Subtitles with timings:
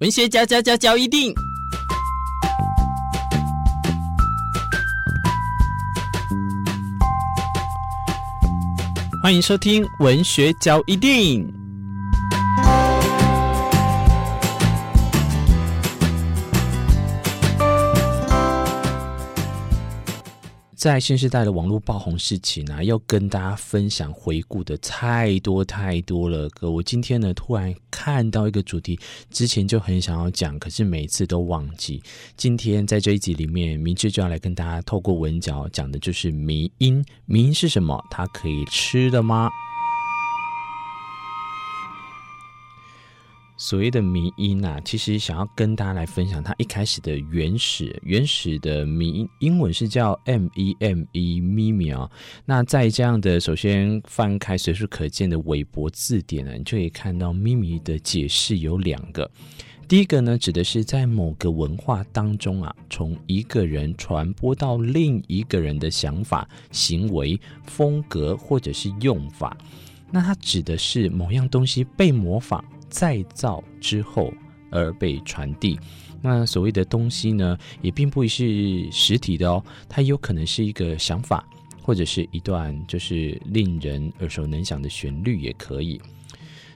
[0.00, 1.32] 文学交交交交一定，
[9.22, 11.55] 欢迎收听文学交一定。
[20.76, 26.46] 在新时代的网络爆红事情啊，要跟大家分享回顾的太多太多了。
[26.50, 29.00] 哥，我今天呢突然看到一个主题，
[29.30, 32.02] 之前就很想要讲，可是每次都忘记。
[32.36, 37.02] 今天在这一集里面，明智就要来跟大家透过文角讲的就是迷因。
[37.24, 37.98] 迷因是什么？
[38.10, 39.48] 它可以吃的吗？
[43.58, 52.10] 所谓的迷因啊，其实想要跟大家来分享它一开始的原始原始的迷因，英文是叫 M E M E Meme 啊。
[52.44, 59.30] 那在这样的首先翻开随处可见的韦伯字典呢，你就可以看到 Meme 的解释有两个。
[59.88, 69.56] 第一个呢，指的是在某个文化当中啊，从一个人传播到另一个人的想法、行为、风格或者是用法。
[70.10, 72.62] 那它指的是某样东西被模仿。
[72.88, 74.32] 再造之后
[74.70, 75.78] 而被传递，
[76.22, 81.46] 那所谓的东西呢，也并不是实体的哦，它有可能是一个想法，
[81.82, 86.00] 或者是一段就是令人耳熟能详的旋律也可以。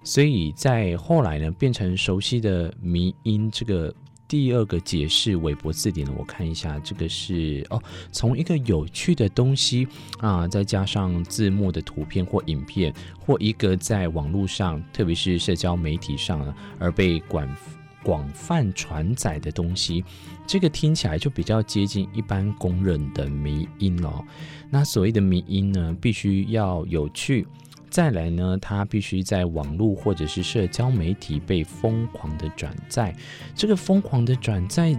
[0.02, 3.94] 所以在后来呢，变成熟悉的迷音这个。
[4.30, 9.88] 第二个解释，韦伯字典呢，我看一下，这个是哦，从一个有趣的东西
[10.20, 17.56] 啊，再加上字幕的图片或影片，或一个在网络上，特别是社交媒体上而被广
[18.04, 20.04] 广泛传载的东西，
[20.46, 24.24] 这个听起来就比较接近一般公认的迷因哦。
[24.70, 27.44] 那所谓的迷因呢，必须要有趣。
[27.90, 33.14] 再来呢，它必须在网络或者是社交媒体被疯狂的转载。
[33.54, 34.96] 这个疯狂的转载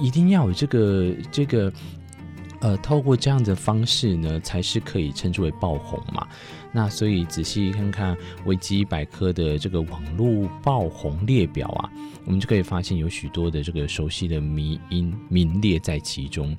[0.00, 1.72] 一定要有这个这个，
[2.60, 6.26] 呃，透过这样的方式呢，才是可以称之为爆红嘛。
[6.70, 11.90] 那所以仔细看看维基百科的这个网络爆红列表啊，
[12.24, 16.56] 我们就可以发现有许多的这个熟悉的迷音名列在其中。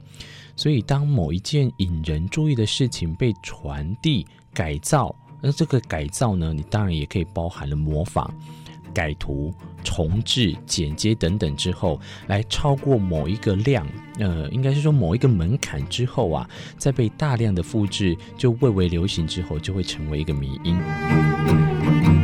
[0.55, 8.31] 所以当某一件引人注意的事情被传递、改造，那这个改造呢，你当然也可以包含了模仿、
[8.93, 13.87] 改图、重置、剪接等等之后，来超过某一个量，
[14.19, 22.18] 呃，应该是说某一个门槛之后啊，再被大量的复制，就蔚为流行之后，就会成为一个迷因。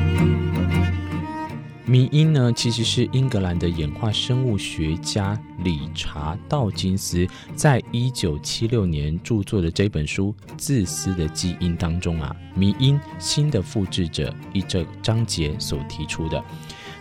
[1.87, 16.43] 迷因呢，其实是英格兰的演化生物学家理查道金斯在一九七六年著作的这本书《自私的基因》当中啊，迷因新的复制者一这章节所提出的。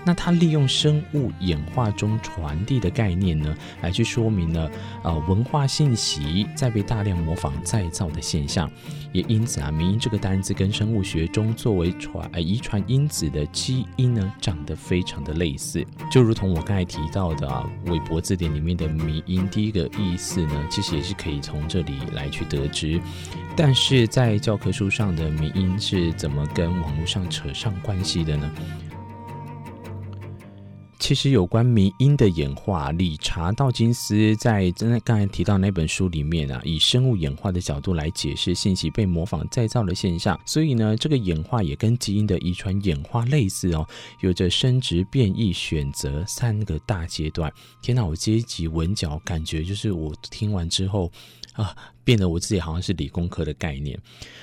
[0.04, 4.70] 那他利用生物演化中传递的概念呢，来去说明了
[5.02, 8.70] 呃文化信息在被大量模仿再造的现象，
[9.12, 23.00] 也因此啊，迷因这个单字跟生物学中作为传呃遗传因子的基因呢，长得非常的类似，就如同我刚才提到的啊，韦伯字典里面的迷因第一个意思呢，其实也是可以从这里来去得知，
[23.56, 28.50] 但是在教科书上的迷因是怎么跟网络上扯上关系的呢？
[31.04, 34.72] 其实有关迷因的演化，理查道金斯在
[35.04, 40.40] 刚才提到那本书里面啊，以生物演化的角度来解释信息被模仿再造的现象。
[40.46, 43.86] 所以呢，这个演化也跟基因的遗传演化类似哦，
[44.20, 47.52] 有着生殖、变异、选择三个大阶段。
[47.82, 51.12] 天哪，我这一集文嚼感觉就是我听完之后
[51.54, 51.74] 啊。
[52.04, 53.98] 变得我自己好像是理工科的概念。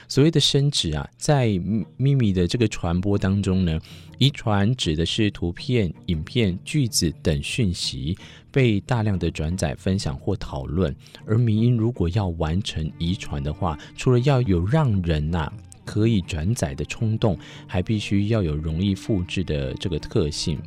[0.08, 1.48] 所谓的生殖啊，在
[1.96, 3.80] 秘密的这个传播当中呢，
[4.18, 8.18] 遗传指的是图片、影片、句子等讯息
[8.50, 10.96] 被大量的转载、分享或讨论。
[11.24, 15.54] 而民音如果要完成遗传的话，除了要有让人呐、啊、
[15.86, 20.60] 可以转载的冲动，还必须要有容易复制的这个特性。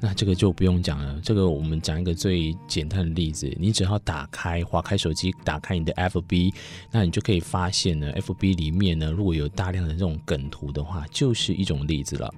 [0.00, 1.20] 那这个就不用讲了。
[1.22, 6.52] 这个我们讲一个最简单的例子，你只要打开、划开手机，打开你的 FB，
[6.90, 12.34] 那你就可以发现呢，FB 里面呢，如果有大量的这种梗图的话，就是一种例子了。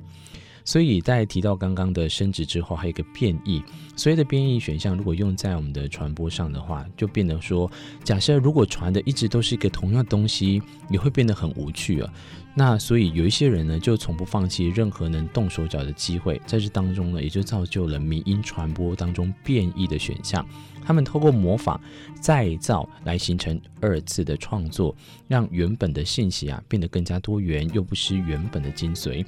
[0.67, 3.63] 所以在提到刚刚的生殖之后，还有一个变异。
[3.95, 7.71] 所谓的变异选项，如果用在我们的传播上的话，就变得说，
[8.03, 10.61] 假设如果传的一直都是一个同样东西，
[10.91, 12.13] 也会变得很无趣啊。
[12.59, 20.45] 那所以有一些人呢，就从不放弃任何能动手脚的机会，在这当中呢，也就造就了民音传播当中变异的选项。
[20.85, 21.81] 他们透过模仿、
[22.21, 24.95] 再造来形成二次的创作，
[25.29, 29.25] 让原本的信息啊变得更加多元，又不失原本的精髓。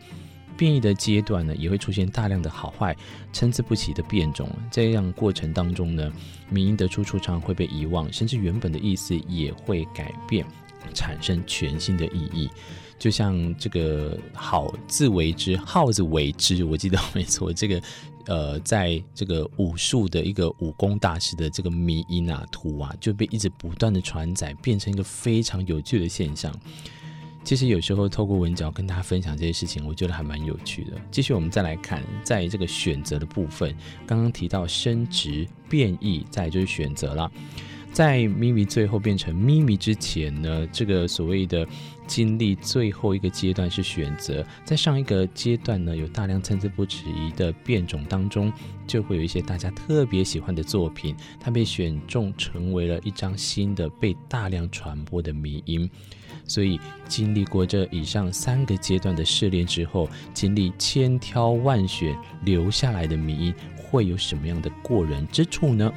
[0.59, 2.95] 变异的阶段呢，也会出现大量的好坏
[3.33, 4.51] 参差不齐的变种。
[4.71, 6.13] 在这样过程当中呢，
[6.51, 10.45] 迷因的出处常会被遗忘，甚至原本的意思也会改变，
[10.93, 12.51] 产生全新的意义。
[12.99, 17.53] 就像这个“好”自为之，“号”字为之，我记得没错。
[17.53, 17.81] 这个
[18.27, 26.53] 呃，在这个武术的一个武功大师的这个迷音啊图啊，就被一直不断的传载，变成一个非常有趣的现象。
[27.49, 30.93] 其实有时候透过文嚼跟大家分享这些事情，我觉得还蛮有趣的。
[31.11, 33.75] 继续我们再来看，在这个选择的部分，
[34.07, 37.33] 刚刚提到生殖变异，再就是选择了。
[37.91, 41.67] 在咪咪最后变成咪咪之前呢，这个所谓的
[42.07, 44.45] 经历最后一个阶段是选择。
[44.63, 48.53] 在上一个阶段呢，有大量参差不齐的变种当中，
[48.87, 55.89] 就会有一些大家特别喜欢的作品，它被选中成为了一张新的被大量传播的迷因。
[56.49, 65.93] 所以，经历过这以上三个阶段的试炼之后，经历千挑万选留下来的迷因，会有什么样的过人之处呢？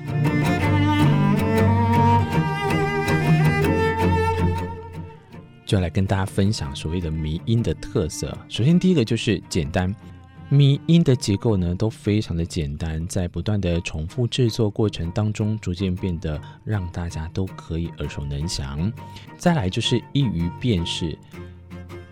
[5.65, 8.37] 就来跟大家分享所谓的迷音的特色。
[8.49, 9.95] 首先，第一个就是简单。
[10.53, 18.91] 迷音的结构呢，都非常的简单，在不断的重复制作过程当中，逐渐变得让大家都可以耳熟能详。
[19.37, 21.17] 再来就是易于辨识。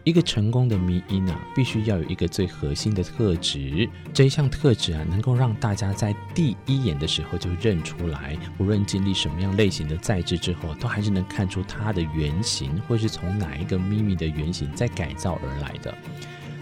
[0.06, 15.94] 一个成功的迷音啊，必须要有一个最核心的特质，这一项特质啊，能够让大家在第一眼的时候就认出来，无论经历什么样类型的再制之后，都还是能看出它的原型，或是从哪一个咪咪的原型再改造而来的。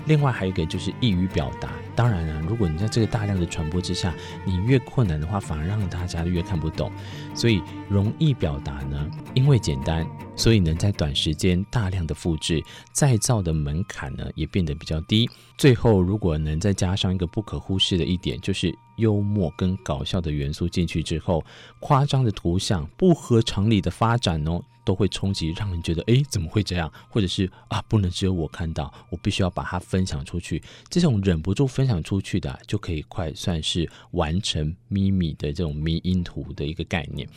[0.07, 4.15] 另外还有一个就是易于表达，当然啊，如果你在这个大量的传播之下，
[4.45, 6.89] 你越困难的话，反而让大家越看不懂。
[7.35, 12.63] 所以容易表达呢，因为简单，所以能在短时间大量的复制，
[12.93, 15.29] 再造的门槛呢也变得比较低。
[15.57, 21.43] 最后，如果能再加上一个不可忽视的一点，就是幽默跟搞笑的元素进去之后，
[21.79, 24.61] 夸张的图像、不合常理的发展哦。
[24.87, 26.89] 都会冲击，让人觉得诶，怎么会这样？
[27.09, 30.63] 或者是啊，不能只有我看到，我必须要把它分享出去。
[30.89, 37.27] 这种忍不住分享出去的，就可以快算是完成咪咪的这种迷音图的一个概念。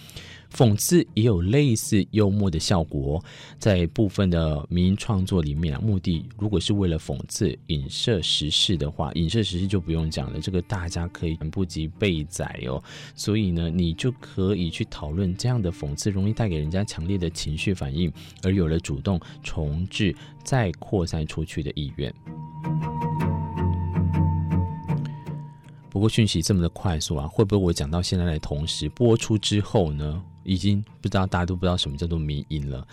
[0.53, 3.23] 讽刺也有类似幽默的效果，
[3.59, 12.83] 在部分的迷因创作里面啊，目的如果是为了讽刺、影射时事的话，影射时事就不用讲了，这个大家可以不及被宰哦。
[13.15, 18.13] 所以呢，你就可以去讨论这样的讽刺容易带给人家强烈的情绪反应，
[18.43, 22.13] 而有了主动重制再扩散出去的意愿。
[25.89, 30.23] 不过讯息这么的快速啊，会不会我讲到现在的同时播出之后呢？
[30.51, 32.85] 已经不知道大家都不知道什么叫做迷音了，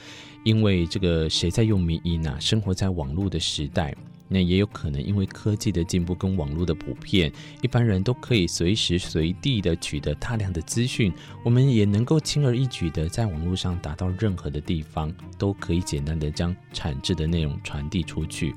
[0.43, 2.37] 因为这个谁在用迷音啊？
[2.39, 3.95] 生活在网络的时代，
[4.27, 7.33] 那也有可能因为科技的进步跟网络的普遍，
[7.63, 11.11] 一般人都可以随时随地的取得大量的资讯，
[11.43, 18.53] 我们也能够轻而易举的在网络上达到任何的地方，都可以简单的将产制的内容传递出去。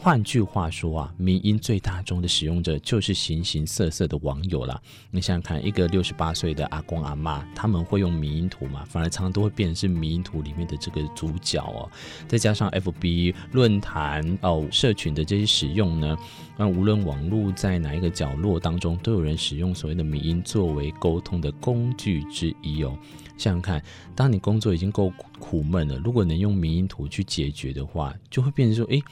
[0.00, 4.80] 换句话说啊，迷因最大宗的使用者就是形形色色的网友啦。
[5.10, 8.84] 你想想看，一个六十八岁的阿公阿嬷，他们会用迷因图吗？
[8.88, 11.90] 反而常常都会变成是迷因图里面的这个主角哦。
[12.28, 16.16] 再加上 FB 论坛哦，社群的这些使用呢，
[16.56, 22.96] 那无论网络在哪一个角落当中，都有人使用所谓的迷因作为沟通的工具之一哦。
[23.36, 23.82] 想想看，
[24.14, 29.02] 当你工作已经够苦闷了，如果能用迷因图去解决的话，就会变成说，诶。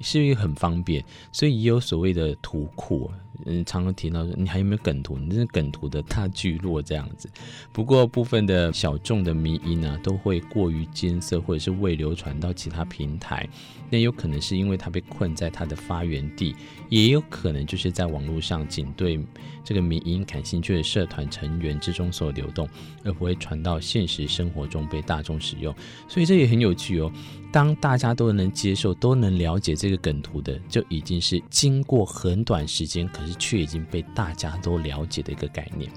[0.00, 1.04] 是不是很方便？
[1.30, 3.10] 所以也有所谓的图库，
[3.44, 5.18] 嗯，常常提到说，你还有没有梗图？
[5.18, 7.28] 你这是梗图的大聚落这样子。
[7.72, 13.48] 不过部分的小众的迷音呢，都会过于艰涩，或者是未流传到其他平台。
[13.90, 16.54] 那有可能是因为它被困在它的发源地，
[16.88, 19.18] 也有可能就是在网络上仅对
[19.64, 22.68] 这个迷音感兴趣的社团成员之中所流动，
[23.04, 25.74] 而不会传到现实生活中被大众使用。
[26.08, 27.10] 所以这也很有趣哦。
[27.52, 35.90] 当大家都能接受、都能了解这个梗图的，就已经是经过很短时间，可是却已经被大家都了解的一个概念。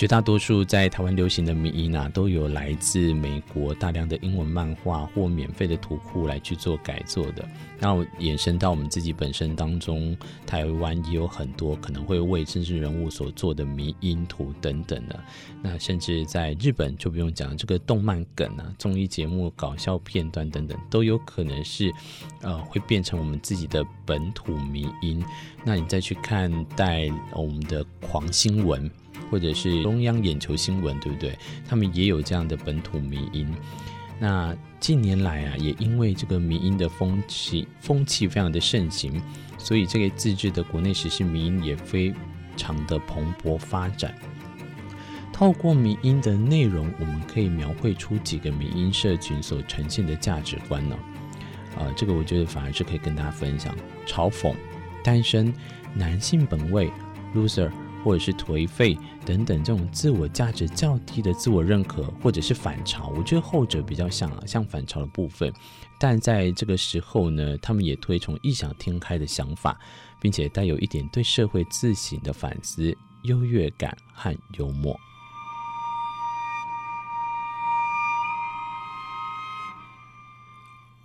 [0.00, 7.46] 绝大多数在台湾流行的迷因啊，都有来自美国大量的英文漫画或免费的图库来去做改作的。
[7.78, 10.16] 然后延伸到我们自己本身当中，
[10.46, 15.20] 台湾也有很多可能会为政治人物所做的迷因图等等的。
[15.60, 21.92] 那甚至在日本就不用讲，这个动漫梗啊、综艺节目搞笑片段等等，都有可能是
[22.40, 25.22] 呃会变成我们自己的本土迷因。
[25.62, 28.90] 那你再去看待我们的狂新闻。
[29.30, 31.38] 或者是中央眼球新闻，对不对？
[31.68, 33.48] 他们也有这样的本土迷音。
[34.18, 39.18] 那近年来啊，也因为这个迷音的风气风气非常的盛行，
[39.56, 42.12] 所以这个自制的国内时事迷音也非
[42.56, 44.14] 常的蓬勃发展。
[45.32, 50.94] 透过迷音的内容，我们可以描绘出几个迷音社群所呈现的价值观呢？
[51.78, 53.74] 啊、这个我觉得反而是可以跟大家分享：
[54.06, 54.54] 嘲讽、
[55.02, 55.54] 单身、
[55.94, 56.90] 男性本位、
[57.34, 57.70] loser。
[58.04, 65.52] 或者是颓废等等这种自我价值较低的自我认可，或者是反潮，我觉得后者比较像啊，像反潮的部分。
[65.98, 69.78] 但在这个时候呢，他们也推崇异想天开的想法，
[70.20, 74.98] 并且带有一点对社会自省的反思、优越感和幽默。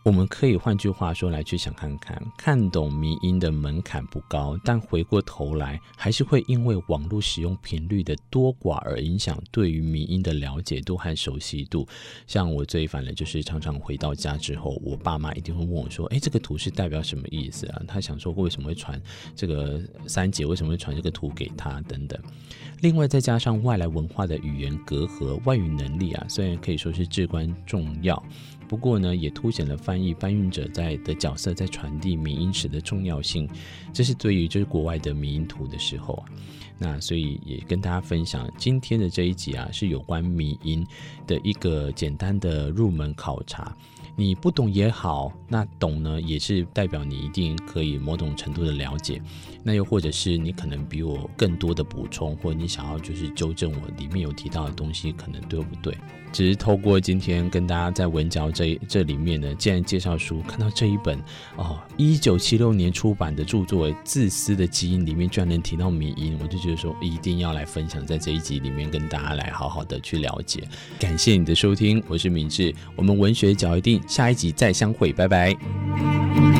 [0.05, 11.87] 我们可以换句话说来去想看看，看懂迷音的门槛不高，但回过头来还是会因为网络使用频率的多寡而影响对于迷音的了解度和熟悉度。
[12.27, 19.01] 像我最烦的就是常常回到家之后，我爸妈一定会问我说：“诶，这个图是代表什么意思啊？”他想说为什么会传
[19.35, 22.21] 这个三姐，为什么会传这个图给他等等。
[22.81, 28.23] 另外再加上外来文化的语言隔阂，外语能力啊，虽然可以说是至关重要。
[28.67, 33.47] 不过呢，也凸显了翻译搬运者在的角色在传递民音时的重要性。
[33.93, 36.25] 这是对于就是国外的民音图的时候啊，
[36.77, 40.85] 那所以也跟大家分享今天的这一集啊，是有关民音
[41.25, 43.75] 的一个简单的入门考察。
[44.17, 49.21] 你不懂也好，那懂呢也是代表你一定可以某种程度的了解。
[49.61, 55.97] 那又或者是你可能比我更多的补充，或者你想要就是纠正我里面有提到的东西，可能对不对？
[56.35, 61.17] 只是透过今天跟大家在文教这这里面呢，既然介绍书，看到这一本
[61.55, 70.61] 哦，一九七六年出版的著作《自私的基因》里面居然能提到米因，我就觉得说一定要来分享，在这一集里面跟大家来好好的去了解。
[70.99, 76.54] 感谢你的收听，我是明志，我们文学角一定，下一集再相会，拜拜。